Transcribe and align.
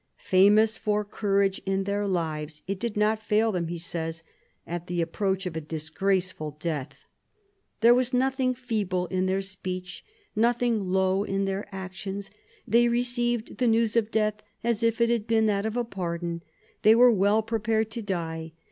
Famous 0.17 0.77
for 0.77 1.05
courage 1.05 1.61
in 1.63 1.83
their 1.83 2.07
lives, 2.07 2.63
it 2.65 2.79
did 2.79 2.97
not 2.97 3.21
fail 3.21 3.51
them, 3.51 3.67
he 3.67 3.77
says, 3.77 4.23
at 4.65 4.87
the 4.87 4.99
approach 4.99 5.45
of 5.45 5.55
a 5.55 5.61
disgraceful 5.61 6.57
death." 6.59 7.05
There 7.81 7.93
was 7.93 8.11
nothing 8.11 8.55
feeble 8.55 9.05
in 9.09 9.27
their 9.27 9.43
speech, 9.43 10.03
nothing 10.35 10.79
low 10.81 11.23
in 11.23 11.45
their 11.45 11.67
actions. 11.71 12.31
They 12.67 12.87
received 12.87 13.59
the 13.59 13.67
news 13.67 13.95
of 13.95 14.09
death 14.09 14.41
as 14.63 14.81
if 14.81 14.99
it 15.01 15.11
had 15.11 15.27
been 15.27 15.45
that 15.45 15.67
of 15.67 15.75
pardon.... 15.91 16.41
They 16.81 16.95
were 16.95 17.11
well 17.11 17.43
prepared 17.43 17.91
to 17.91 18.01
die. 18.01 18.53